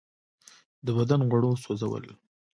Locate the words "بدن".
0.97-1.21